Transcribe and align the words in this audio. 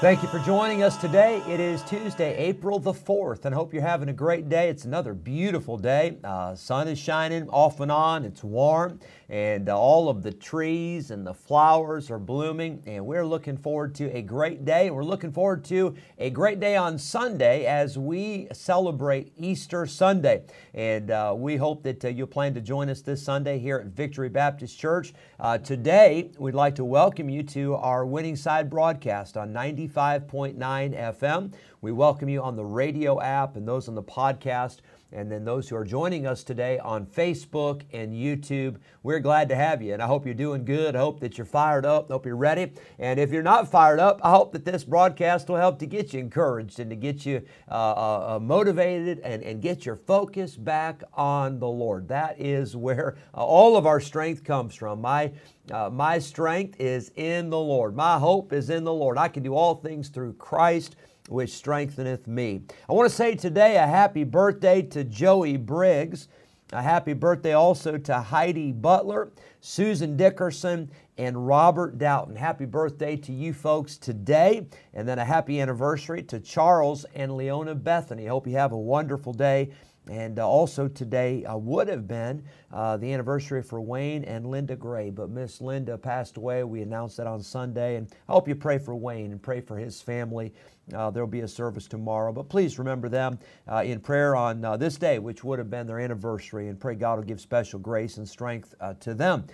Thank 0.00 0.22
you 0.22 0.28
for 0.28 0.38
joining 0.38 0.84
us 0.84 0.96
today. 0.96 1.42
It 1.48 1.58
is 1.58 1.82
Tuesday, 1.82 2.36
April 2.36 2.78
the 2.78 2.92
4th, 2.92 3.44
and 3.44 3.52
I 3.52 3.58
hope 3.58 3.74
you're 3.74 3.82
having 3.82 4.08
a 4.08 4.12
great 4.12 4.48
day. 4.48 4.68
It's 4.68 4.84
another 4.84 5.12
beautiful 5.12 5.76
day. 5.76 6.18
Uh, 6.22 6.54
sun 6.54 6.86
is 6.86 7.00
shining 7.00 7.48
off 7.48 7.80
and 7.80 7.90
on. 7.90 8.24
It's 8.24 8.44
warm, 8.44 9.00
and 9.28 9.68
uh, 9.68 9.76
all 9.76 10.08
of 10.08 10.22
the 10.22 10.30
trees 10.30 11.10
and 11.10 11.26
the 11.26 11.34
flowers 11.34 12.12
are 12.12 12.20
blooming, 12.20 12.80
and 12.86 13.04
we're 13.04 13.26
looking 13.26 13.56
forward 13.56 13.92
to 13.96 14.04
a 14.16 14.22
great 14.22 14.64
day. 14.64 14.88
We're 14.90 15.02
looking 15.02 15.32
forward 15.32 15.64
to 15.64 15.96
a 16.16 16.30
great 16.30 16.60
day 16.60 16.76
on 16.76 16.96
Sunday 16.96 17.66
as 17.66 17.98
we 17.98 18.46
celebrate 18.52 19.32
Easter 19.36 19.84
Sunday. 19.84 20.44
And 20.74 21.10
uh, 21.10 21.34
we 21.36 21.56
hope 21.56 21.82
that 21.82 22.04
uh, 22.04 22.08
you'll 22.08 22.28
plan 22.28 22.54
to 22.54 22.60
join 22.60 22.88
us 22.88 23.02
this 23.02 23.20
Sunday 23.20 23.58
here 23.58 23.78
at 23.78 23.86
Victory 23.86 24.28
Baptist 24.28 24.78
Church. 24.78 25.12
Uh, 25.40 25.58
today, 25.58 26.30
we'd 26.38 26.54
like 26.54 26.76
to 26.76 26.84
welcome 26.84 27.28
you 27.28 27.42
to 27.42 27.74
our 27.74 28.06
Winning 28.06 28.36
Side 28.36 28.70
broadcast 28.70 29.36
on 29.36 29.52
95.9 29.88 30.58
FM. 30.58 31.52
We 31.80 31.92
welcome 31.92 32.28
you 32.28 32.42
on 32.42 32.56
the 32.56 32.64
radio 32.64 33.20
app 33.20 33.56
and 33.56 33.66
those 33.66 33.88
on 33.88 33.94
the 33.94 34.02
podcast. 34.02 34.78
And 35.10 35.32
then 35.32 35.44
those 35.44 35.68
who 35.68 35.76
are 35.76 35.84
joining 35.84 36.26
us 36.26 36.44
today 36.44 36.78
on 36.78 37.06
Facebook 37.06 37.82
and 37.92 38.12
YouTube, 38.12 38.76
we're 39.02 39.20
glad 39.20 39.48
to 39.48 39.54
have 39.54 39.80
you. 39.80 39.94
And 39.94 40.02
I 40.02 40.06
hope 40.06 40.26
you're 40.26 40.34
doing 40.34 40.66
good. 40.66 40.94
I 40.94 40.98
hope 40.98 41.20
that 41.20 41.38
you're 41.38 41.46
fired 41.46 41.86
up. 41.86 42.10
I 42.10 42.14
hope 42.14 42.26
you're 42.26 42.36
ready. 42.36 42.72
And 42.98 43.18
if 43.18 43.30
you're 43.30 43.42
not 43.42 43.70
fired 43.70 44.00
up, 44.00 44.20
I 44.22 44.30
hope 44.30 44.52
that 44.52 44.66
this 44.66 44.84
broadcast 44.84 45.48
will 45.48 45.56
help 45.56 45.78
to 45.78 45.86
get 45.86 46.12
you 46.12 46.20
encouraged 46.20 46.78
and 46.78 46.90
to 46.90 46.96
get 46.96 47.24
you 47.24 47.42
uh, 47.70 47.74
uh, 47.74 48.36
uh, 48.36 48.38
motivated 48.38 49.20
and, 49.20 49.42
and 49.42 49.62
get 49.62 49.86
your 49.86 49.96
focus 49.96 50.56
back 50.56 51.02
on 51.14 51.58
the 51.58 51.68
Lord. 51.68 52.08
That 52.08 52.38
is 52.38 52.76
where 52.76 53.16
uh, 53.34 53.38
all 53.38 53.78
of 53.78 53.86
our 53.86 54.00
strength 54.00 54.44
comes 54.44 54.74
from. 54.74 55.00
My 55.00 55.32
uh, 55.70 55.90
my 55.90 56.18
strength 56.18 56.80
is 56.80 57.12
in 57.16 57.50
the 57.50 57.58
Lord. 57.58 57.94
My 57.94 58.18
hope 58.18 58.54
is 58.54 58.70
in 58.70 58.84
the 58.84 58.92
Lord. 58.92 59.18
I 59.18 59.28
can 59.28 59.42
do 59.42 59.54
all 59.54 59.74
things 59.74 60.08
through 60.08 60.32
Christ 60.34 60.96
which 61.28 61.50
strengtheneth 61.50 62.26
me. 62.26 62.62
I 62.88 62.92
want 62.92 63.08
to 63.08 63.14
say 63.14 63.34
today 63.34 63.76
a 63.76 63.86
happy 63.86 64.24
birthday 64.24 64.82
to 64.82 65.04
Joey 65.04 65.56
Briggs. 65.56 66.28
A 66.72 66.82
happy 66.82 67.14
birthday 67.14 67.54
also 67.54 67.96
to 67.96 68.20
Heidi 68.20 68.72
Butler, 68.72 69.30
Susan 69.60 70.18
Dickerson, 70.18 70.90
and 71.16 71.46
Robert 71.46 71.96
Doughton. 71.98 72.36
Happy 72.36 72.66
birthday 72.66 73.16
to 73.16 73.32
you 73.32 73.54
folks 73.54 73.96
today. 73.96 74.66
And 74.92 75.08
then 75.08 75.18
a 75.18 75.24
happy 75.24 75.60
anniversary 75.60 76.22
to 76.24 76.38
Charles 76.40 77.06
and 77.14 77.36
Leona 77.36 77.74
Bethany. 77.74 78.26
Hope 78.26 78.46
you 78.46 78.56
have 78.56 78.72
a 78.72 78.78
wonderful 78.78 79.32
day. 79.32 79.70
And 80.08 80.38
uh, 80.38 80.48
also 80.48 80.88
today 80.88 81.44
uh, 81.44 81.56
would 81.56 81.88
have 81.88 82.08
been 82.08 82.42
uh, 82.72 82.96
the 82.96 83.12
anniversary 83.12 83.62
for 83.62 83.80
Wayne 83.80 84.24
and 84.24 84.46
Linda 84.46 84.76
Gray, 84.76 85.10
but 85.10 85.30
Miss 85.30 85.60
Linda 85.60 85.98
passed 85.98 86.36
away. 86.36 86.64
We 86.64 86.82
announced 86.82 87.18
that 87.18 87.26
on 87.26 87.42
Sunday, 87.42 87.96
and 87.96 88.08
I 88.28 88.32
hope 88.32 88.48
you 88.48 88.54
pray 88.54 88.78
for 88.78 88.94
Wayne 88.94 89.32
and 89.32 89.42
pray 89.42 89.60
for 89.60 89.76
his 89.76 90.00
family. 90.00 90.52
Uh, 90.94 91.10
there'll 91.10 91.28
be 91.28 91.40
a 91.40 91.48
service 91.48 91.86
tomorrow, 91.86 92.32
but 92.32 92.48
please 92.48 92.78
remember 92.78 93.10
them 93.10 93.38
uh, 93.70 93.82
in 93.84 94.00
prayer 94.00 94.34
on 94.34 94.64
uh, 94.64 94.74
this 94.74 94.96
day, 94.96 95.18
which 95.18 95.44
would 95.44 95.58
have 95.58 95.68
been 95.68 95.86
their 95.86 96.00
anniversary, 96.00 96.68
and 96.68 96.80
pray 96.80 96.94
God 96.94 97.18
will 97.18 97.26
give 97.26 97.42
special 97.42 97.78
grace 97.78 98.16
and 98.16 98.26
strength 98.26 98.74
to 99.00 99.12
them. 99.12 99.44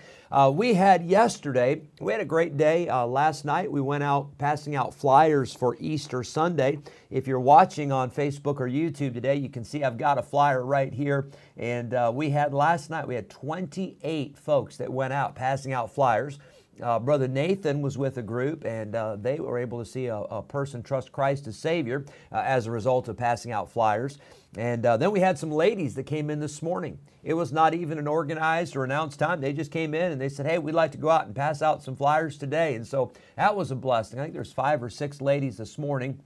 we 0.53 0.73
had 0.73 1.05
yesterday, 1.05 1.81
we 1.99 2.13
had 2.13 2.21
a 2.21 2.25
great 2.25 2.55
day 2.55 2.87
last 2.87 3.43
night. 3.43 3.69
We 3.69 3.81
went 3.81 4.03
out 4.03 4.37
passing 4.37 4.75
out 4.75 4.93
flyers 4.93 5.53
for 5.53 5.75
Easter 5.81 6.23
Sunday. 6.23 6.79
If 7.15 7.27
you're 7.27 7.39
watching 7.39 7.93
on 7.93 8.11
Facebook 8.11 8.59
or 8.59 8.67
YouTube 8.67 9.13
today, 9.13 9.37
you 9.37 9.47
can 9.47 9.63
see 9.63 9.85
I've 9.85 9.97
got 9.97 10.17
a 10.17 10.21
flyer 10.21 10.65
right 10.65 10.93
here. 10.93 11.29
And 11.55 11.95
we 12.13 12.29
had 12.29 12.53
last 12.53 12.89
night, 12.89 13.07
we 13.07 13.15
had 13.15 13.29
28 13.29 14.37
folks 14.37 14.75
that 14.75 14.91
went 14.91 15.13
out 15.13 15.33
passing 15.33 15.71
out 15.71 15.95
flyers. 15.95 16.39
Uh, 16.83 16.99
Brother 16.99 17.29
Nathan 17.29 17.81
was 17.81 17.97
with 17.97 18.17
a 18.17 18.21
group, 18.21 18.65
and 18.65 18.95
uh, 18.95 19.15
they 19.15 19.39
were 19.39 19.57
able 19.57 19.79
to 19.79 19.85
see 19.85 20.07
a, 20.07 20.17
a, 20.17 20.43
person 20.43 20.83
trust 20.83 21.13
Christ 21.13 21.47
as 21.47 21.57
Savior 21.57 22.03
uh, 22.33 22.43
as 22.45 22.67
a 22.67 22.71
result 22.71 23.07
of 23.07 23.15
passing 23.15 23.53
out 23.53 23.71
flyers. 23.71 24.17
And 24.57 24.85
uh, 24.85 24.97
then 24.97 25.11
we 25.11 25.21
had 25.21 25.39
some 25.39 25.51
ladies 25.51 25.95
that 25.95 26.03
came 26.03 26.29
in 26.29 26.41
this 26.41 26.61
morning. 26.61 26.99
It 27.23 27.33
was 27.33 27.53
not 27.53 27.73
even 27.73 27.97
an 27.97 28.09
organized 28.09 28.75
or 28.75 28.83
announced 28.83 29.19
time. 29.19 29.39
They 29.39 29.53
just 29.53 29.71
came 29.71 29.93
in 29.93 30.11
and 30.11 30.19
they 30.19 30.27
said, 30.27 30.47
"Hey, 30.47 30.57
we'd 30.57 30.75
like 30.75 30.91
to 30.91 30.97
go 30.97 31.09
out 31.09 31.27
and 31.27 31.33
pass 31.33 31.61
out 31.61 31.81
some 31.81 31.95
flyers 31.95 32.37
today." 32.37 32.75
And 32.75 32.85
so 32.85 33.13
that 33.37 33.55
was 33.55 33.71
a 33.71 33.75
blessing. 33.75 34.19
I 34.19 34.23
think 34.23 34.33
there's 34.33 34.51
five 34.51 34.83
or 34.83 34.89
six 34.89 35.21
ladies 35.21 35.55
this 35.55 35.77
morning 35.77 36.19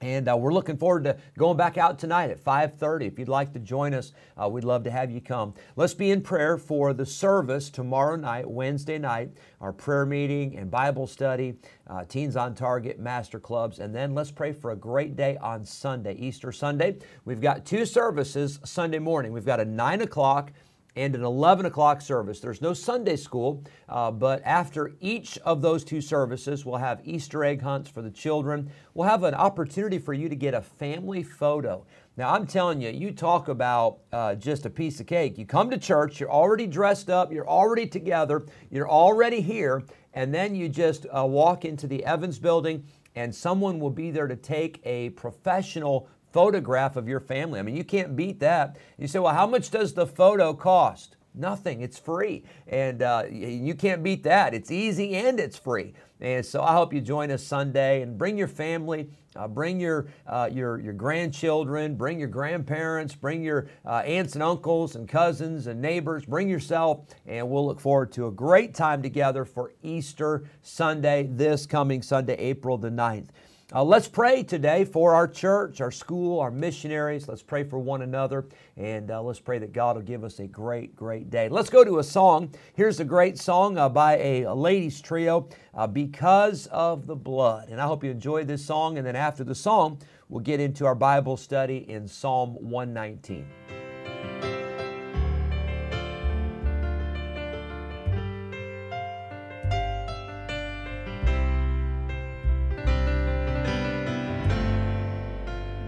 and 0.00 0.28
uh, 0.28 0.36
we're 0.36 0.52
looking 0.52 0.76
forward 0.76 1.04
to 1.04 1.16
going 1.38 1.56
back 1.56 1.78
out 1.78 1.98
tonight 1.98 2.30
at 2.30 2.42
5.30. 2.42 3.06
If 3.06 3.18
you'd 3.18 3.28
like 3.28 3.52
to 3.54 3.58
join 3.58 3.94
us, 3.94 4.12
uh, 4.36 4.48
we'd 4.48 4.64
love 4.64 4.84
to 4.84 4.90
have 4.90 5.10
you 5.10 5.20
come. 5.20 5.54
Let's 5.76 5.94
be 5.94 6.10
in 6.10 6.20
prayer 6.20 6.58
for 6.58 6.92
the 6.92 7.06
service 7.06 7.70
tomorrow 7.70 8.16
night, 8.16 8.48
Wednesday 8.48 8.98
night, 8.98 9.30
our 9.60 9.72
prayer 9.72 10.06
meeting 10.06 10.56
and 10.56 10.70
Bible 10.70 11.06
study, 11.06 11.54
uh, 11.86 12.04
Teens 12.04 12.36
on 12.36 12.54
Target, 12.54 12.98
Master 12.98 13.40
Clubs, 13.40 13.78
and 13.78 13.94
then 13.94 14.14
let's 14.14 14.30
pray 14.30 14.52
for 14.52 14.72
a 14.72 14.76
great 14.76 15.16
day 15.16 15.36
on 15.38 15.64
Sunday, 15.64 16.14
Easter 16.14 16.52
Sunday. 16.52 16.98
We've 17.24 17.40
got 17.40 17.64
two 17.64 17.86
services 17.86 18.60
Sunday 18.64 18.98
morning. 18.98 19.32
We've 19.32 19.46
got 19.46 19.60
a 19.60 19.64
9 19.64 20.02
o'clock 20.02 20.52
and 20.96 21.14
an 21.14 21.22
11 21.22 21.66
o'clock 21.66 22.00
service. 22.00 22.40
There's 22.40 22.62
no 22.62 22.72
Sunday 22.72 23.16
school, 23.16 23.62
uh, 23.88 24.10
but 24.10 24.42
after 24.44 24.94
each 25.00 25.36
of 25.38 25.60
those 25.60 25.84
two 25.84 26.00
services, 26.00 26.64
we'll 26.64 26.78
have 26.78 27.02
Easter 27.04 27.44
egg 27.44 27.60
hunts 27.60 27.90
for 27.90 28.00
the 28.00 28.10
children. 28.10 28.70
We'll 28.94 29.06
have 29.06 29.22
an 29.22 29.34
opportunity 29.34 29.98
for 29.98 30.14
you 30.14 30.30
to 30.30 30.34
get 30.34 30.54
a 30.54 30.62
family 30.62 31.22
photo. 31.22 31.84
Now, 32.16 32.32
I'm 32.32 32.46
telling 32.46 32.80
you, 32.80 32.88
you 32.88 33.12
talk 33.12 33.48
about 33.48 33.98
uh, 34.10 34.36
just 34.36 34.64
a 34.64 34.70
piece 34.70 34.98
of 35.00 35.06
cake. 35.06 35.36
You 35.36 35.44
come 35.44 35.70
to 35.70 35.76
church, 35.76 36.18
you're 36.18 36.32
already 36.32 36.66
dressed 36.66 37.10
up, 37.10 37.30
you're 37.30 37.48
already 37.48 37.86
together, 37.86 38.46
you're 38.70 38.88
already 38.88 39.42
here, 39.42 39.82
and 40.14 40.34
then 40.34 40.54
you 40.54 40.70
just 40.70 41.04
uh, 41.14 41.26
walk 41.26 41.66
into 41.66 41.86
the 41.86 42.02
Evans 42.06 42.38
building, 42.38 42.82
and 43.16 43.34
someone 43.34 43.78
will 43.78 43.90
be 43.90 44.10
there 44.10 44.26
to 44.26 44.36
take 44.36 44.80
a 44.84 45.10
professional 45.10 46.08
photograph 46.36 46.96
of 46.96 47.08
your 47.08 47.18
family. 47.18 47.58
I 47.58 47.62
mean, 47.62 47.76
you 47.76 47.82
can't 47.82 48.14
beat 48.14 48.40
that. 48.40 48.76
You 48.98 49.08
say, 49.08 49.18
well, 49.18 49.32
how 49.32 49.46
much 49.46 49.70
does 49.70 49.94
the 49.94 50.06
photo 50.06 50.52
cost? 50.52 51.16
Nothing. 51.34 51.80
It's 51.80 51.98
free. 51.98 52.44
And 52.66 53.00
uh, 53.00 53.24
you 53.30 53.74
can't 53.74 54.02
beat 54.02 54.22
that. 54.24 54.52
It's 54.52 54.70
easy 54.70 55.14
and 55.14 55.40
it's 55.40 55.56
free. 55.56 55.94
And 56.20 56.44
so 56.44 56.60
I 56.62 56.74
hope 56.74 56.92
you 56.92 57.00
join 57.00 57.30
us 57.30 57.42
Sunday 57.42 58.02
and 58.02 58.18
bring 58.18 58.36
your 58.36 58.48
family, 58.48 59.08
uh, 59.34 59.48
bring 59.48 59.80
your, 59.80 60.08
uh, 60.26 60.50
your, 60.52 60.78
your 60.78 60.92
grandchildren, 60.92 61.94
bring 61.94 62.18
your 62.18 62.28
grandparents, 62.28 63.14
bring 63.14 63.42
your 63.42 63.68
uh, 63.86 64.02
aunts 64.04 64.34
and 64.34 64.42
uncles 64.42 64.94
and 64.94 65.08
cousins 65.08 65.66
and 65.66 65.80
neighbors, 65.80 66.26
bring 66.26 66.50
yourself, 66.50 67.06
and 67.26 67.48
we'll 67.48 67.64
look 67.64 67.80
forward 67.80 68.12
to 68.12 68.26
a 68.26 68.30
great 68.30 68.74
time 68.74 69.02
together 69.02 69.46
for 69.46 69.72
Easter 69.82 70.44
Sunday, 70.60 71.26
this 71.30 71.64
coming 71.64 72.02
Sunday, 72.02 72.36
April 72.36 72.76
the 72.76 72.90
9th. 72.90 73.28
Uh, 73.74 73.82
let's 73.82 74.06
pray 74.06 74.44
today 74.44 74.84
for 74.84 75.12
our 75.12 75.26
church, 75.26 75.80
our 75.80 75.90
school, 75.90 76.38
our 76.38 76.52
missionaries. 76.52 77.26
Let's 77.26 77.42
pray 77.42 77.64
for 77.64 77.80
one 77.80 78.02
another, 78.02 78.46
and 78.76 79.10
uh, 79.10 79.20
let's 79.20 79.40
pray 79.40 79.58
that 79.58 79.72
God 79.72 79.96
will 79.96 80.04
give 80.04 80.22
us 80.22 80.38
a 80.38 80.46
great, 80.46 80.94
great 80.94 81.30
day. 81.30 81.48
Let's 81.48 81.68
go 81.68 81.82
to 81.82 81.98
a 81.98 82.04
song. 82.04 82.54
Here's 82.74 83.00
a 83.00 83.04
great 83.04 83.38
song 83.38 83.76
uh, 83.76 83.88
by 83.88 84.18
a, 84.18 84.42
a, 84.44 84.54
ladies' 84.54 85.00
trio, 85.00 85.48
uh, 85.74 85.88
Because 85.88 86.68
of 86.68 87.08
the 87.08 87.16
Blood. 87.16 87.68
And 87.68 87.80
I 87.80 87.86
hope 87.86 88.04
you 88.04 88.10
enjoy 88.12 88.44
this 88.44 88.64
song, 88.64 88.98
and 88.98 89.06
then 89.06 89.16
after 89.16 89.42
the 89.42 89.54
song, 89.56 90.00
we'll 90.28 90.44
get 90.44 90.60
into 90.60 90.86
our 90.86 90.94
Bible 90.94 91.36
study 91.36 91.90
in 91.90 92.06
Psalm 92.06 92.50
119. 92.60 93.48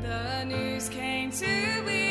Scared 0.08 0.48
of 0.48 0.48
dying, 0.48 1.30
but 1.30 1.84
with 1.84 2.07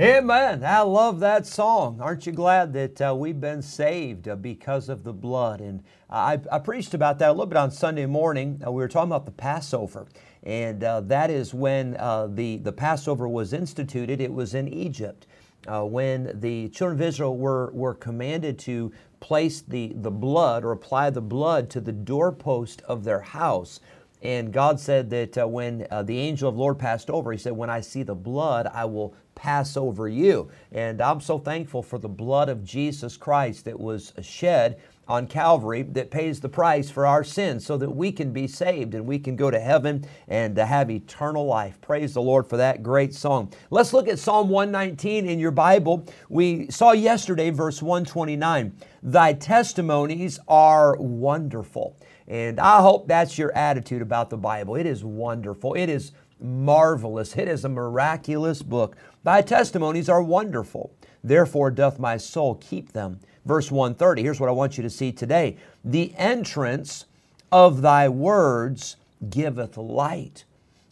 Amen. 0.00 0.62
I 0.62 0.82
love 0.82 1.18
that 1.18 1.44
song. 1.44 2.00
Aren't 2.00 2.24
you 2.24 2.30
glad 2.30 2.72
that 2.74 3.00
uh, 3.00 3.16
we've 3.18 3.40
been 3.40 3.62
saved 3.62 4.28
uh, 4.28 4.36
because 4.36 4.88
of 4.88 5.02
the 5.02 5.12
blood? 5.12 5.60
And 5.60 5.82
I, 6.08 6.38
I, 6.52 6.60
preached 6.60 6.94
about 6.94 7.18
that 7.18 7.30
a 7.30 7.32
little 7.32 7.46
bit 7.46 7.58
on 7.58 7.72
Sunday 7.72 8.06
morning. 8.06 8.62
Uh, 8.64 8.70
we 8.70 8.80
were 8.80 8.86
talking 8.86 9.10
about 9.10 9.24
the 9.24 9.32
Passover, 9.32 10.06
and 10.44 10.84
uh, 10.84 11.00
that 11.00 11.30
is 11.30 11.52
when 11.52 11.96
uh, 11.96 12.28
the, 12.28 12.58
the 12.58 12.70
Passover 12.70 13.28
was 13.28 13.52
instituted. 13.52 14.20
It 14.20 14.32
was 14.32 14.54
in 14.54 14.68
Egypt. 14.68 15.26
Uh, 15.66 15.84
when 15.84 16.30
the 16.40 16.68
children 16.68 17.00
of 17.00 17.04
Israel 17.04 17.36
were, 17.36 17.72
were 17.72 17.94
commanded 17.94 18.56
to 18.60 18.92
place 19.18 19.62
the, 19.62 19.92
the 19.96 20.12
blood 20.12 20.64
or 20.64 20.70
apply 20.70 21.10
the 21.10 21.20
blood 21.20 21.68
to 21.70 21.80
the 21.80 21.90
doorpost 21.90 22.82
of 22.82 23.02
their 23.02 23.20
house. 23.20 23.80
And 24.22 24.52
God 24.52 24.80
said 24.80 25.10
that 25.10 25.38
uh, 25.38 25.46
when 25.46 25.86
uh, 25.90 26.02
the 26.02 26.18
angel 26.18 26.48
of 26.48 26.56
the 26.56 26.60
Lord 26.60 26.78
passed 26.78 27.10
over, 27.10 27.32
He 27.32 27.38
said, 27.38 27.52
When 27.52 27.70
I 27.70 27.80
see 27.80 28.02
the 28.02 28.14
blood, 28.14 28.68
I 28.72 28.84
will 28.84 29.14
pass 29.34 29.76
over 29.76 30.08
you. 30.08 30.50
And 30.72 31.00
I'm 31.00 31.20
so 31.20 31.38
thankful 31.38 31.82
for 31.82 31.98
the 31.98 32.08
blood 32.08 32.48
of 32.48 32.64
Jesus 32.64 33.16
Christ 33.16 33.64
that 33.66 33.78
was 33.78 34.12
shed 34.20 34.80
on 35.08 35.26
Calvary 35.26 35.82
that 35.82 36.10
pays 36.10 36.40
the 36.40 36.48
price 36.48 36.90
for 36.90 37.06
our 37.06 37.24
sins 37.24 37.64
so 37.64 37.78
that 37.78 37.90
we 37.90 38.12
can 38.12 38.32
be 38.32 38.46
saved 38.46 38.94
and 38.94 39.06
we 39.06 39.18
can 39.18 39.36
go 39.36 39.50
to 39.50 39.58
heaven 39.58 40.04
and 40.28 40.54
to 40.54 40.66
have 40.66 40.90
eternal 40.90 41.46
life. 41.46 41.80
Praise 41.80 42.12
the 42.14 42.20
Lord 42.20 42.46
for 42.46 42.58
that 42.58 42.82
great 42.82 43.14
song. 43.14 43.50
Let's 43.70 43.94
look 43.94 44.06
at 44.06 44.18
Psalm 44.18 44.50
119 44.50 45.26
in 45.26 45.38
your 45.38 45.50
Bible. 45.50 46.06
We 46.28 46.68
saw 46.70 46.92
yesterday, 46.92 47.50
verse 47.50 47.80
129 47.80 48.72
Thy 49.02 49.32
testimonies 49.32 50.40
are 50.48 50.96
wonderful. 50.96 51.96
And 52.28 52.60
I 52.60 52.82
hope 52.82 53.08
that's 53.08 53.38
your 53.38 53.56
attitude 53.56 54.02
about 54.02 54.28
the 54.28 54.36
Bible. 54.36 54.76
It 54.76 54.86
is 54.86 55.02
wonderful. 55.02 55.74
It 55.74 55.88
is 55.88 56.12
marvelous. 56.40 57.36
It 57.36 57.48
is 57.48 57.64
a 57.64 57.68
miraculous 57.68 58.62
book. 58.62 58.96
Thy 59.24 59.40
testimonies 59.42 60.08
are 60.08 60.22
wonderful. 60.22 60.92
Therefore 61.24 61.70
doth 61.70 61.98
my 61.98 62.18
soul 62.18 62.56
keep 62.56 62.92
them. 62.92 63.20
Verse 63.46 63.70
130. 63.70 64.22
Here's 64.22 64.40
what 64.40 64.50
I 64.50 64.52
want 64.52 64.76
you 64.76 64.82
to 64.82 64.90
see 64.90 65.10
today. 65.10 65.56
The 65.84 66.14
entrance 66.16 67.06
of 67.50 67.80
thy 67.80 68.08
words 68.08 68.96
giveth 69.30 69.78
light. 69.78 70.44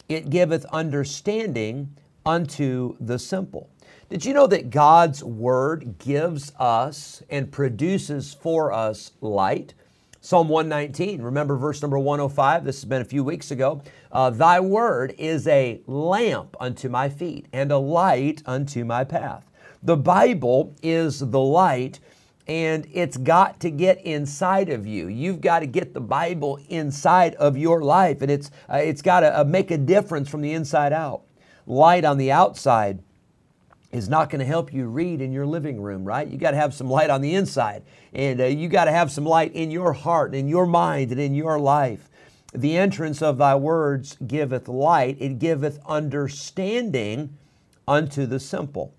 It 0.09 0.29
giveth 0.31 0.65
understanding 0.65 1.95
unto 2.25 2.95
the 2.99 3.19
simple. 3.19 3.69
Did 4.09 4.25
you 4.25 4.33
know 4.33 4.47
that 4.47 4.69
God's 4.69 5.23
Word 5.23 5.99
gives 5.99 6.51
us 6.57 7.21
and 7.29 7.51
produces 7.51 8.33
for 8.33 8.73
us 8.73 9.11
light? 9.21 9.73
Psalm 10.27 10.49
119, 10.49 11.21
remember 11.21 11.55
verse 11.55 11.81
number 11.81 11.97
105? 11.97 12.65
This 12.65 12.75
has 12.75 12.83
been 12.83 13.01
a 13.01 13.05
few 13.05 13.23
weeks 13.23 13.49
ago. 13.49 13.81
Uh, 14.11 14.29
Thy 14.29 14.59
word 14.59 15.15
is 15.17 15.47
a 15.47 15.79
lamp 15.87 16.57
unto 16.59 16.89
my 16.89 17.07
feet 17.07 17.47
and 17.53 17.71
a 17.71 17.77
light 17.77 18.43
unto 18.45 18.83
my 18.83 19.05
path. 19.05 19.49
The 19.81 19.95
Bible 19.95 20.75
is 20.83 21.19
the 21.19 21.39
light 21.39 22.01
and 22.45 22.85
it's 22.91 23.15
got 23.15 23.61
to 23.61 23.71
get 23.71 24.01
inside 24.01 24.67
of 24.67 24.85
you. 24.85 25.07
You've 25.07 25.39
got 25.39 25.59
to 25.59 25.65
get 25.65 25.93
the 25.93 26.01
Bible 26.01 26.59
inside 26.67 27.33
of 27.35 27.55
your 27.55 27.81
life, 27.81 28.21
and 28.21 28.29
it's 28.29 28.51
uh, 28.69 28.81
it's 28.83 29.01
got 29.01 29.21
to 29.21 29.39
uh, 29.39 29.45
make 29.45 29.71
a 29.71 29.77
difference 29.77 30.27
from 30.27 30.41
the 30.41 30.51
inside 30.51 30.91
out. 30.91 31.21
Light 31.65 32.03
on 32.03 32.17
the 32.17 32.33
outside 32.33 33.01
is 33.91 34.09
not 34.09 34.29
going 34.29 34.39
to 34.39 34.45
help 34.45 34.73
you 34.73 34.87
read 34.87 35.21
in 35.21 35.31
your 35.31 35.45
living 35.45 35.81
room, 35.81 36.03
right? 36.03 36.27
You 36.27 36.37
got 36.37 36.51
to 36.51 36.57
have 36.57 36.73
some 36.73 36.89
light 36.89 37.09
on 37.09 37.21
the 37.21 37.35
inside, 37.35 37.83
and 38.13 38.41
uh, 38.41 38.45
you 38.45 38.67
got 38.67 38.85
to 38.85 38.91
have 38.91 39.11
some 39.11 39.25
light 39.25 39.53
in 39.53 39.71
your 39.71 39.93
heart, 39.93 40.35
in 40.35 40.47
your 40.47 40.65
mind, 40.65 41.11
and 41.11 41.21
in 41.21 41.33
your 41.33 41.59
life. 41.59 42.09
The 42.53 42.77
entrance 42.77 43.21
of 43.21 43.37
thy 43.37 43.55
words 43.55 44.17
giveth 44.25 44.67
light, 44.67 45.17
it 45.19 45.39
giveth 45.39 45.79
understanding 45.85 47.37
unto 47.87 48.25
the 48.25 48.39
simple. 48.39 48.93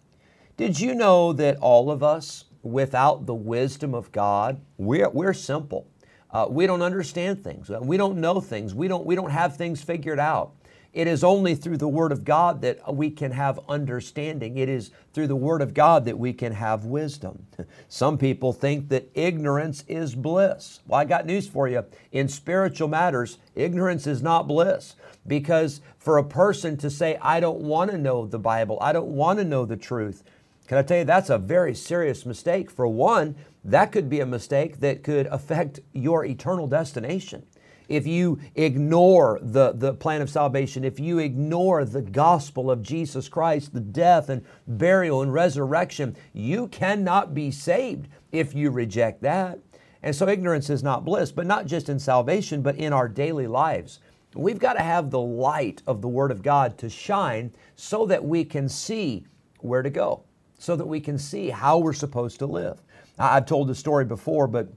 Did 0.56 0.80
you 0.80 0.94
know 0.94 1.32
that 1.34 1.56
all 1.58 1.90
of 1.90 2.02
us, 2.02 2.44
without 2.62 3.26
the 3.26 3.34
wisdom 3.34 3.94
of 3.94 4.10
God, 4.12 4.60
we're, 4.76 5.08
we're 5.10 5.32
simple? 5.32 5.86
Uh, 6.30 6.46
we 6.48 6.66
don't 6.66 6.82
understand 6.82 7.42
things. 7.42 7.70
We 7.70 7.96
don't 7.96 8.18
know 8.18 8.40
things. 8.40 8.74
We 8.74 8.88
don't, 8.88 9.06
we 9.06 9.14
don't 9.14 9.30
have 9.30 9.56
things 9.56 9.82
figured 9.82 10.18
out. 10.18 10.52
It 10.98 11.06
is 11.06 11.22
only 11.22 11.54
through 11.54 11.76
the 11.76 11.86
Word 11.86 12.10
of 12.10 12.24
God 12.24 12.60
that 12.62 12.92
we 12.92 13.08
can 13.08 13.30
have 13.30 13.60
understanding. 13.68 14.58
It 14.58 14.68
is 14.68 14.90
through 15.12 15.28
the 15.28 15.36
Word 15.36 15.62
of 15.62 15.72
God 15.72 16.04
that 16.06 16.18
we 16.18 16.32
can 16.32 16.54
have 16.54 16.86
wisdom. 16.86 17.46
Some 17.88 18.18
people 18.18 18.52
think 18.52 18.88
that 18.88 19.08
ignorance 19.14 19.84
is 19.86 20.16
bliss. 20.16 20.80
Well, 20.88 20.98
I 20.98 21.04
got 21.04 21.24
news 21.24 21.46
for 21.46 21.68
you. 21.68 21.84
In 22.10 22.26
spiritual 22.26 22.88
matters, 22.88 23.38
ignorance 23.54 24.08
is 24.08 24.22
not 24.22 24.48
bliss. 24.48 24.96
Because 25.24 25.82
for 25.98 26.18
a 26.18 26.24
person 26.24 26.76
to 26.78 26.90
say, 26.90 27.16
I 27.22 27.38
don't 27.38 27.60
want 27.60 27.92
to 27.92 27.96
know 27.96 28.26
the 28.26 28.40
Bible, 28.40 28.76
I 28.80 28.92
don't 28.92 29.14
want 29.14 29.38
to 29.38 29.44
know 29.44 29.64
the 29.64 29.76
truth, 29.76 30.24
can 30.66 30.78
I 30.78 30.82
tell 30.82 30.98
you 30.98 31.04
that's 31.04 31.30
a 31.30 31.38
very 31.38 31.76
serious 31.76 32.26
mistake? 32.26 32.72
For 32.72 32.88
one, 32.88 33.36
that 33.64 33.92
could 33.92 34.10
be 34.10 34.18
a 34.18 34.26
mistake 34.26 34.80
that 34.80 35.04
could 35.04 35.28
affect 35.28 35.78
your 35.92 36.24
eternal 36.24 36.66
destination. 36.66 37.46
If 37.88 38.06
you 38.06 38.38
ignore 38.54 39.38
the, 39.42 39.72
the 39.72 39.94
plan 39.94 40.20
of 40.20 40.30
salvation, 40.30 40.84
if 40.84 41.00
you 41.00 41.18
ignore 41.18 41.84
the 41.84 42.02
gospel 42.02 42.70
of 42.70 42.82
Jesus 42.82 43.28
Christ, 43.28 43.72
the 43.72 43.80
death 43.80 44.28
and 44.28 44.44
burial 44.66 45.22
and 45.22 45.32
resurrection, 45.32 46.14
you 46.34 46.68
cannot 46.68 47.34
be 47.34 47.50
saved 47.50 48.08
if 48.30 48.54
you 48.54 48.70
reject 48.70 49.22
that. 49.22 49.58
And 50.02 50.14
so 50.14 50.28
ignorance 50.28 50.70
is 50.70 50.82
not 50.82 51.04
bliss, 51.04 51.32
but 51.32 51.46
not 51.46 51.66
just 51.66 51.88
in 51.88 51.98
salvation, 51.98 52.62
but 52.62 52.76
in 52.76 52.92
our 52.92 53.08
daily 53.08 53.46
lives. 53.46 54.00
We've 54.34 54.58
got 54.58 54.74
to 54.74 54.82
have 54.82 55.10
the 55.10 55.20
light 55.20 55.82
of 55.86 56.02
the 56.02 56.08
Word 56.08 56.30
of 56.30 56.42
God 56.42 56.76
to 56.78 56.90
shine 56.90 57.52
so 57.74 58.06
that 58.06 58.24
we 58.24 58.44
can 58.44 58.68
see 58.68 59.26
where 59.60 59.82
to 59.82 59.90
go, 59.90 60.22
so 60.58 60.76
that 60.76 60.86
we 60.86 61.00
can 61.00 61.18
see 61.18 61.48
how 61.48 61.78
we're 61.78 61.94
supposed 61.94 62.38
to 62.40 62.46
live. 62.46 62.80
I've 63.18 63.46
told 63.46 63.68
the 63.68 63.74
story 63.74 64.04
before, 64.04 64.46
but 64.46 64.68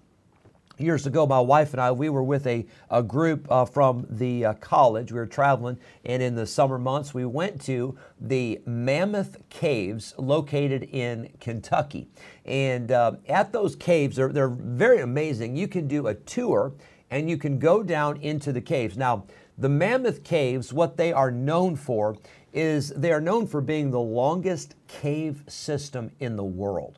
years 0.77 1.05
ago, 1.05 1.25
my 1.25 1.39
wife 1.39 1.73
and 1.73 1.81
I, 1.81 1.91
we 1.91 2.09
were 2.09 2.23
with 2.23 2.47
a, 2.47 2.65
a 2.89 3.03
group 3.03 3.47
uh, 3.51 3.65
from 3.65 4.05
the 4.09 4.45
uh, 4.45 4.53
college. 4.55 5.11
We 5.11 5.19
were 5.19 5.25
traveling, 5.25 5.77
and 6.05 6.21
in 6.23 6.35
the 6.35 6.45
summer 6.47 6.77
months, 6.77 7.13
we 7.13 7.25
went 7.25 7.61
to 7.65 7.97
the 8.19 8.61
Mammoth 8.65 9.37
Caves 9.49 10.13
located 10.17 10.83
in 10.83 11.29
Kentucky. 11.39 12.07
And 12.45 12.91
uh, 12.91 13.13
at 13.27 13.51
those 13.51 13.75
caves, 13.75 14.15
they're, 14.15 14.31
they're 14.31 14.49
very 14.49 15.01
amazing. 15.01 15.55
You 15.55 15.67
can 15.67 15.87
do 15.87 16.07
a 16.07 16.13
tour 16.13 16.73
and 17.09 17.29
you 17.29 17.37
can 17.37 17.59
go 17.59 17.83
down 17.83 18.17
into 18.21 18.53
the 18.53 18.61
caves. 18.61 18.97
Now, 18.97 19.25
the 19.57 19.69
Mammoth 19.69 20.23
Caves, 20.23 20.73
what 20.73 20.97
they 20.97 21.11
are 21.11 21.29
known 21.29 21.75
for 21.75 22.17
is 22.53 22.89
they 22.89 23.11
are 23.11 23.21
known 23.21 23.47
for 23.47 23.61
being 23.61 23.91
the 23.91 23.99
longest 23.99 24.75
cave 24.87 25.43
system 25.47 26.11
in 26.19 26.35
the 26.35 26.43
world. 26.43 26.97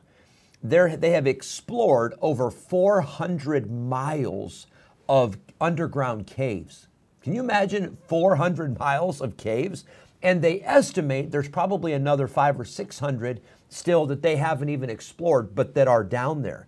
They're, 0.64 0.96
they 0.96 1.10
have 1.10 1.26
explored 1.26 2.14
over 2.22 2.50
400 2.50 3.70
miles 3.70 4.66
of 5.06 5.36
underground 5.60 6.26
caves. 6.26 6.88
Can 7.22 7.34
you 7.34 7.40
imagine 7.40 7.98
400 8.08 8.78
miles 8.78 9.20
of 9.20 9.36
caves? 9.36 9.84
And 10.22 10.40
they 10.40 10.62
estimate 10.62 11.30
there's 11.30 11.50
probably 11.50 11.92
another 11.92 12.26
five 12.26 12.58
or 12.58 12.64
600 12.64 13.42
still 13.68 14.06
that 14.06 14.22
they 14.22 14.36
haven't 14.36 14.70
even 14.70 14.88
explored, 14.88 15.54
but 15.54 15.74
that 15.74 15.86
are 15.86 16.02
down 16.02 16.40
there. 16.40 16.66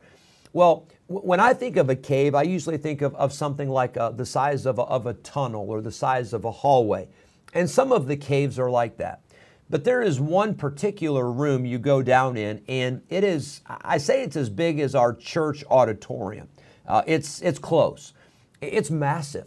Well, 0.53 0.87
when 1.07 1.41
I 1.41 1.55
think 1.55 1.76
of 1.76 1.88
a 1.88 1.97
cave, 1.97 2.35
I 2.35 2.43
usually 2.43 2.79
think 2.79 3.00
of, 3.00 3.15
of 3.15 3.33
something 3.33 3.69
like 3.69 3.97
uh, 3.97 4.11
the 4.11 4.26
size 4.26 4.67
of 4.67 4.79
a, 4.79 4.83
of 4.83 5.07
a 5.07 5.15
tunnel 5.15 5.71
or 5.71 5.81
the 5.81 5.93
size 5.93 6.33
of 6.35 6.45
a 6.45 6.50
hallway. 6.50 7.09
And 7.55 7.71
some 7.71 7.93
of 7.93 8.07
the 8.07 8.17
caves 8.17 8.59
are 8.59 8.71
like 8.71 8.99
that. 8.99 9.21
But 9.69 9.85
there 9.85 10.03
is 10.03 10.21
one 10.21 10.55
particular 10.55 11.31
room 11.31 11.67
you 11.67 11.79
go 11.79 12.03
down 12.03 12.37
in, 12.37 12.63
and 12.69 13.03
it 13.09 13.25
is, 13.25 13.63
I 13.67 13.99
say 13.99 14.23
it's 14.23 14.37
as 14.37 14.49
big 14.49 14.79
as 14.79 14.95
our 14.95 15.13
church 15.13 15.65
auditorium. 15.71 16.49
Uh, 16.87 17.03
it's, 17.07 17.43
it's 17.43 17.59
close, 17.59 18.13
it's 18.61 18.91
massive. 18.91 19.47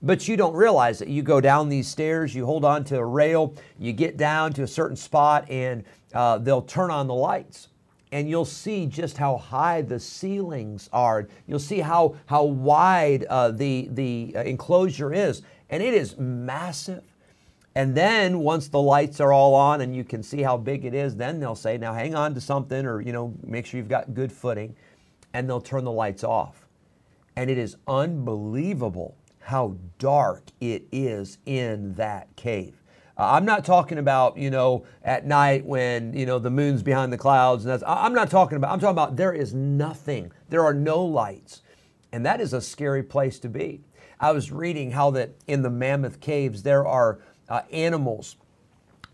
But 0.00 0.28
you 0.28 0.36
don't 0.36 0.54
realize 0.54 1.00
it. 1.00 1.08
You 1.08 1.22
go 1.22 1.40
down 1.40 1.68
these 1.68 1.88
stairs, 1.88 2.34
you 2.34 2.46
hold 2.46 2.64
on 2.64 2.84
to 2.84 2.96
a 2.96 3.04
rail, 3.04 3.54
you 3.78 3.92
get 3.92 4.16
down 4.16 4.52
to 4.54 4.62
a 4.62 4.66
certain 4.66 4.96
spot, 4.96 5.50
and 5.50 5.84
uh, 6.14 6.38
they'll 6.38 6.62
turn 6.62 6.90
on 6.90 7.08
the 7.08 7.14
lights. 7.14 7.68
And 8.12 8.30
you'll 8.30 8.46
see 8.46 8.86
just 8.86 9.18
how 9.18 9.36
high 9.36 9.82
the 9.82 10.00
ceilings 10.00 10.88
are. 10.92 11.28
You'll 11.46 11.58
see 11.58 11.80
how, 11.80 12.14
how 12.26 12.44
wide 12.44 13.24
uh, 13.24 13.50
the, 13.50 13.88
the 13.90 14.32
uh, 14.34 14.42
enclosure 14.44 15.12
is. 15.12 15.42
And 15.68 15.82
it 15.82 15.92
is 15.92 16.16
massive. 16.16 17.02
And 17.78 17.94
then 17.94 18.40
once 18.40 18.66
the 18.66 18.82
lights 18.82 19.20
are 19.20 19.32
all 19.32 19.54
on 19.54 19.82
and 19.82 19.94
you 19.94 20.02
can 20.02 20.20
see 20.20 20.42
how 20.42 20.56
big 20.56 20.84
it 20.84 20.94
is, 20.94 21.14
then 21.14 21.38
they'll 21.38 21.54
say, 21.54 21.78
now 21.78 21.94
hang 21.94 22.12
on 22.12 22.34
to 22.34 22.40
something 22.40 22.84
or, 22.84 23.00
you 23.00 23.12
know, 23.12 23.32
make 23.44 23.66
sure 23.66 23.78
you've 23.78 23.88
got 23.88 24.14
good 24.14 24.32
footing. 24.32 24.74
And 25.32 25.48
they'll 25.48 25.60
turn 25.60 25.84
the 25.84 25.92
lights 25.92 26.24
off. 26.24 26.66
And 27.36 27.48
it 27.48 27.56
is 27.56 27.76
unbelievable 27.86 29.16
how 29.38 29.76
dark 30.00 30.42
it 30.60 30.88
is 30.90 31.38
in 31.46 31.94
that 31.94 32.34
cave. 32.34 32.82
Uh, 33.16 33.30
I'm 33.30 33.44
not 33.44 33.64
talking 33.64 33.98
about, 33.98 34.36
you 34.36 34.50
know, 34.50 34.84
at 35.04 35.24
night 35.24 35.64
when, 35.64 36.12
you 36.14 36.26
know, 36.26 36.40
the 36.40 36.50
moon's 36.50 36.82
behind 36.82 37.12
the 37.12 37.16
clouds. 37.16 37.64
And 37.64 37.70
that's, 37.70 37.84
I'm 37.86 38.12
not 38.12 38.28
talking 38.28 38.56
about, 38.56 38.72
I'm 38.72 38.80
talking 38.80 38.90
about 38.90 39.14
there 39.14 39.32
is 39.32 39.54
nothing. 39.54 40.32
There 40.48 40.64
are 40.64 40.74
no 40.74 41.04
lights. 41.04 41.62
And 42.10 42.26
that 42.26 42.40
is 42.40 42.52
a 42.52 42.60
scary 42.60 43.04
place 43.04 43.38
to 43.38 43.48
be. 43.48 43.82
I 44.18 44.32
was 44.32 44.50
reading 44.50 44.90
how 44.90 45.12
that 45.12 45.36
in 45.46 45.62
the 45.62 45.70
Mammoth 45.70 46.18
Caves 46.18 46.64
there 46.64 46.84
are 46.84 47.20
uh, 47.48 47.62
animals 47.72 48.36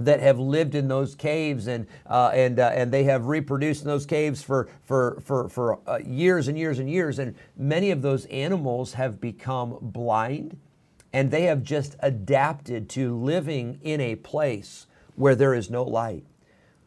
that 0.00 0.21
have 0.21 0.38
lived 0.38 0.75
in 0.75 0.88
those 0.88 1.14
caves 1.14 1.69
and 1.69 1.87
uh, 2.07 2.31
and 2.35 2.59
uh, 2.59 2.71
and 2.75 2.93
they 2.93 3.05
have 3.05 3.26
reproduced 3.26 3.83
in 3.83 3.88
those 3.88 4.07
caves 4.07 4.43
for 4.43 4.69
for 4.83 5.21
for 5.25 5.49
for 5.49 5.79
uh, 5.88 5.99
years 6.05 6.49
and 6.49 6.59
years 6.59 6.79
and 6.79 6.91
years 6.91 7.19
and 7.19 7.35
many 7.57 7.91
of 7.91 8.03
those 8.03 8.26
animals 8.26 8.95
have 8.95 9.21
become 9.21 9.79
blind 9.81 10.57
and 11.12 11.31
they 11.31 11.45
have 11.45 11.62
just 11.62 11.95
adapted 12.00 12.88
to 12.88 13.17
living 13.17 13.79
in 13.83 14.00
a 14.00 14.17
place 14.17 14.88
where 15.14 15.37
there 15.37 15.55
is 15.55 15.71
no 15.71 15.85
light. 15.85 16.25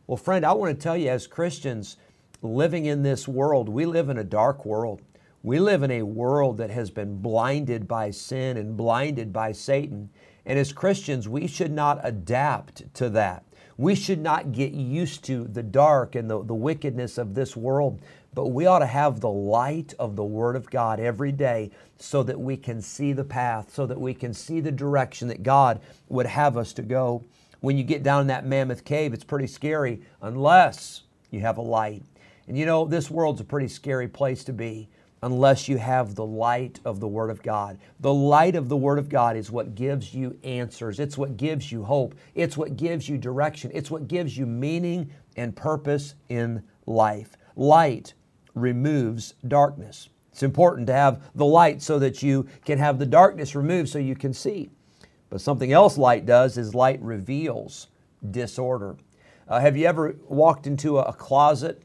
Well, 0.06 0.18
friend, 0.18 0.46
I 0.46 0.52
want 0.52 0.78
to 0.78 0.84
tell 0.84 0.98
you 0.98 1.10
as 1.10 1.28
Christians 1.28 1.96
living 2.42 2.86
in 2.86 3.04
this 3.04 3.26
world, 3.26 3.70
we 3.70 3.86
live 3.86 4.10
in 4.10 4.18
a 4.18 4.24
dark 4.26 4.66
world. 4.66 5.02
We 5.44 5.60
live 5.60 5.82
in 5.82 5.92
a 5.92 6.04
world 6.04 6.58
that 6.58 6.72
has 6.72 6.90
been 6.90 7.22
blinded 7.22 7.88
by 7.88 8.12
sin 8.12 8.58
and 8.58 8.76
blinded 8.76 9.32
by 9.32 9.54
Satan. 9.54 10.10
And 10.48 10.58
as 10.58 10.72
Christians, 10.72 11.28
we 11.28 11.46
should 11.46 11.74
not 11.74 12.00
adapt 12.04 12.94
to 12.96 13.10
that. 13.10 13.44
We 13.76 13.96
should 13.96 14.22
not 14.22 14.54
get 14.54 14.72
used 14.72 15.26
to 15.26 15.44
the 15.44 15.62
dark 15.62 16.16
and 16.16 16.30
the, 16.30 16.42
the 16.42 16.56
wickedness 16.56 17.18
of 17.18 17.36
this 17.36 17.56
world, 17.56 18.02
but 18.34 18.48
we 18.48 18.66
ought 18.66 18.80
to 18.80 18.88
have 18.88 19.20
the 19.20 19.30
light 19.30 19.94
of 20.00 20.16
the 20.16 20.24
Word 20.24 20.56
of 20.56 20.70
God 20.70 21.02
every 21.02 21.34
day 21.34 21.70
so 21.98 22.24
that 22.24 22.40
we 22.40 22.56
can 22.56 22.82
see 22.82 23.12
the 23.12 23.26
path, 23.26 23.74
so 23.74 23.86
that 23.86 24.00
we 24.00 24.14
can 24.14 24.34
see 24.34 24.62
the 24.62 24.72
direction 24.72 25.28
that 25.28 25.44
God 25.44 25.82
would 26.08 26.26
have 26.26 26.56
us 26.56 26.72
to 26.74 26.82
go. 26.82 27.26
When 27.60 27.78
you 27.78 27.84
get 27.84 28.02
down 28.02 28.22
in 28.22 28.28
that 28.28 28.46
mammoth 28.46 28.86
cave, 28.86 29.14
it's 29.14 29.26
pretty 29.26 29.48
scary 29.48 30.02
unless 30.22 31.04
you 31.30 31.42
have 31.42 31.58
a 31.58 31.62
light. 31.62 32.04
And 32.48 32.58
you 32.58 32.66
know, 32.66 32.86
this 32.86 33.12
world's 33.12 33.42
a 33.42 33.44
pretty 33.44 33.68
scary 33.68 34.08
place 34.08 34.46
to 34.46 34.54
be 34.54 34.88
unless 35.24 35.68
you 35.68 35.78
have 35.78 36.16
the 36.16 36.26
light 36.26 36.80
of 36.86 37.00
the 37.00 37.08
Word 37.08 37.30
of 37.30 37.42
God. 37.42 37.80
The 38.00 38.14
light 38.14 38.56
of 38.56 38.70
the 38.70 38.78
Word 38.78 39.00
of 39.00 39.10
God 39.10 39.36
is 39.36 39.52
what 39.52 39.76
gives 39.76 40.14
you 40.14 40.38
answers, 40.44 41.00
it's 41.00 41.18
what 41.18 41.38
gives 41.38 41.72
you 41.72 41.84
hope, 41.84 42.16
it's 42.36 42.58
what 42.58 42.78
gives 42.78 43.10
you 43.10 43.18
direction, 43.18 43.72
it's 43.74 43.92
what 43.92 44.08
gives 44.08 44.38
you 44.38 44.46
meaning 44.46 45.10
and 45.36 45.56
purpose 45.56 46.16
in 46.30 46.64
life. 46.86 47.36
Light 47.56 48.14
removes 48.54 49.34
darkness. 49.48 50.10
It's 50.32 50.44
important 50.44 50.86
to 50.88 50.94
have 50.94 51.24
the 51.34 51.46
light 51.46 51.82
so 51.82 51.98
that 52.00 52.22
you 52.22 52.48
can 52.64 52.78
have 52.78 53.00
the 53.00 53.06
darkness 53.06 53.56
removed 53.56 53.90
so 53.90 53.98
you 53.98 54.16
can 54.16 54.34
see. 54.34 54.70
But 55.30 55.42
something 55.42 55.72
else 55.72 55.98
light 55.98 56.26
does 56.26 56.58
is 56.58 56.76
light 56.76 57.02
reveals 57.02 57.88
disorder. 58.32 58.98
Uh, 59.48 59.60
have 59.60 59.78
you 59.78 59.86
ever 59.88 60.16
walked 60.28 60.68
into 60.68 61.00
a, 61.00 61.04
a 61.04 61.14
closet 61.14 61.82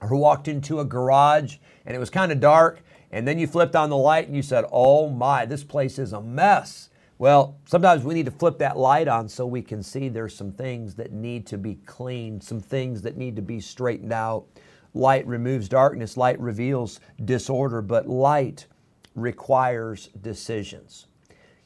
or 0.00 0.16
walked 0.16 0.48
into 0.48 0.80
a 0.80 0.84
garage 0.84 1.56
and 1.84 1.94
it 1.94 1.98
was 1.98 2.10
kind 2.10 2.32
of 2.32 2.40
dark, 2.40 2.82
and 3.10 3.26
then 3.26 3.38
you 3.38 3.46
flipped 3.46 3.74
on 3.74 3.90
the 3.90 3.96
light 3.96 4.26
and 4.26 4.36
you 4.36 4.42
said, 4.42 4.64
Oh 4.70 5.08
my, 5.08 5.46
this 5.46 5.64
place 5.64 5.98
is 5.98 6.12
a 6.12 6.20
mess. 6.20 6.90
Well, 7.18 7.58
sometimes 7.66 8.02
we 8.02 8.14
need 8.14 8.24
to 8.26 8.30
flip 8.30 8.58
that 8.58 8.78
light 8.78 9.06
on 9.06 9.28
so 9.28 9.46
we 9.46 9.60
can 9.60 9.82
see 9.82 10.08
there's 10.08 10.34
some 10.34 10.52
things 10.52 10.94
that 10.94 11.12
need 11.12 11.46
to 11.48 11.58
be 11.58 11.74
cleaned, 11.84 12.42
some 12.42 12.60
things 12.60 13.02
that 13.02 13.18
need 13.18 13.36
to 13.36 13.42
be 13.42 13.60
straightened 13.60 14.12
out. 14.12 14.46
Light 14.94 15.26
removes 15.26 15.68
darkness, 15.68 16.16
light 16.16 16.40
reveals 16.40 16.98
disorder, 17.22 17.82
but 17.82 18.08
light 18.08 18.66
requires 19.14 20.08
decisions. 20.20 21.06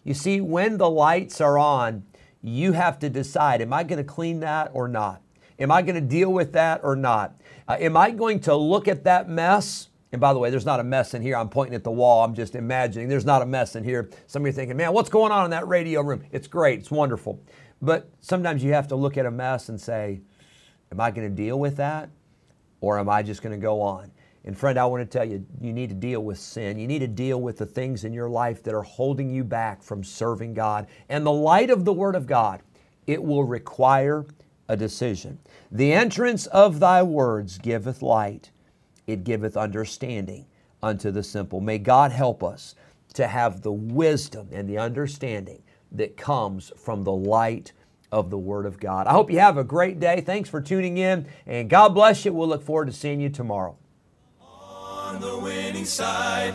You 0.03 0.15
see, 0.15 0.41
when 0.41 0.77
the 0.77 0.91
lights 0.91 1.41
are 1.41 1.59
on, 1.59 2.05
you 2.43 2.73
have 2.73 2.99
to 2.99 3.09
decide 3.09 3.63
am 3.63 3.73
I 3.73 3.85
going 3.85 3.99
to 3.99 4.05
clean 4.05 4.41
that 4.41 4.71
or 4.75 4.89
not? 4.89 5.23
Am 5.59 5.71
I 5.71 5.83
going 5.83 5.95
to 5.95 6.01
deal 6.01 6.33
with 6.33 6.53
that 6.53 6.81
or 6.83 6.97
not? 6.97 7.41
Uh, 7.69 7.77
am 7.79 7.97
I 7.97 8.11
going 8.11 8.41
to 8.41 8.55
look 8.55 8.89
at 8.89 9.05
that 9.05 9.29
mess? 9.29 9.89
And 10.13 10.21
by 10.21 10.33
the 10.33 10.39
way, 10.39 10.51
there's 10.51 10.67
not 10.67 10.81
a 10.81 10.85
mess 10.85 11.15
in 11.15 11.23
here. 11.23 11.37
I'm 11.37 11.49
pointing 11.49 11.75
at 11.75 11.83
the 11.83 11.91
wall. 11.91 12.25
I'm 12.25 12.35
just 12.35 12.55
imagining 12.55 13.09
there's 13.09 13.25
not 13.25 13.43
a 13.43 13.47
mess 13.47 13.75
in 13.75 13.83
here. 13.83 14.11
Some 14.27 14.43
of 14.43 14.47
you 14.47 14.51
are 14.51 14.53
thinking, 14.53 14.77
man, 14.77 14.93
what's 14.93 15.09
going 15.09 15.33
on 15.33 15.45
in 15.45 15.51
that 15.51 15.67
radio 15.67 16.03
room? 16.03 16.25
It's 16.31 16.47
great. 16.47 16.81
It's 16.81 16.91
wonderful. 16.91 17.43
But 17.83 18.09
sometimes 18.21 18.63
you 18.63 18.73
have 18.73 18.89
to 18.89 18.97
look 18.97 19.17
at 19.17 19.27
a 19.27 19.31
mess 19.31 19.69
and 19.69 19.81
say, 19.81 20.21
am 20.93 21.01
I 21.01 21.11
going 21.11 21.29
to 21.29 21.35
deal 21.35 21.59
with 21.59 21.77
that? 21.77 22.11
Or 22.81 22.99
am 22.99 23.09
I 23.09 23.23
just 23.23 23.43
going 23.43 23.59
to 23.59 23.63
go 23.63 23.81
on? 23.81 24.13
And 24.45 24.57
friend, 24.57 24.79
I 24.79 24.85
want 24.85 25.03
to 25.03 25.19
tell 25.19 25.27
you, 25.27 25.45
you 25.61 25.73
need 25.73 25.89
to 25.89 25.95
deal 25.95 26.21
with 26.21 26.39
sin. 26.39 26.79
You 26.79 26.87
need 26.87 26.99
to 26.99 27.09
deal 27.09 27.41
with 27.41 27.57
the 27.57 27.67
things 27.67 28.05
in 28.05 28.13
your 28.13 28.29
life 28.29 28.63
that 28.65 28.75
are 28.75 28.83
holding 28.83 29.31
you 29.31 29.43
back 29.43 29.83
from 29.83 30.05
serving 30.05 30.53
God. 30.53 30.87
And 31.09 31.25
the 31.25 31.33
light 31.33 31.71
of 31.71 31.85
the 31.85 31.93
Word 31.93 32.15
of 32.15 32.27
God, 32.27 32.61
it 33.07 33.23
will 33.23 33.45
require 33.45 34.27
a 34.69 34.77
decision. 34.77 35.39
The 35.71 35.93
entrance 35.93 36.47
of 36.47 36.81
thy 36.81 37.03
words 37.03 37.59
giveth 37.59 38.03
light, 38.03 38.51
it 39.07 39.25
giveth 39.25 39.57
understanding 39.57 40.47
unto 40.83 41.11
the 41.11 41.23
simple. 41.23 41.61
May 41.61 41.79
God 41.79 42.13
help 42.13 42.43
us 42.43 42.75
to 43.15 43.27
have 43.27 43.63
the 43.63 43.73
wisdom 43.73 44.49
and 44.53 44.69
the 44.69 44.79
understanding 44.79 45.63
that 45.93 46.17
comes 46.17 46.73
from 46.77 47.05
the 47.05 47.13
light 47.13 47.73
of 48.11 48.31
the 48.31 48.39
Word 48.39 48.67
of 48.67 48.79
God. 48.79 49.07
I 49.07 49.13
hope 49.13 49.31
you 49.31 49.41
have 49.41 49.59
a 49.59 49.65
great 49.65 49.99
day. 50.01 50.21
Thanks 50.21 50.49
for 50.49 50.61
tuning 50.61 50.99
in, 50.99 51.27
and 51.47 51.69
God 51.69 51.91
bless 51.91 52.25
you. 52.25 52.33
We'll 52.33 52.49
look 52.49 52.63
forward 52.63 52.87
to 52.87 52.93
seeing 52.93 53.21
you 53.21 53.29
tomorrow. 53.29 53.77
On 54.41 55.21
the 55.21 55.39
winning 55.39 55.85
side. 55.85 56.55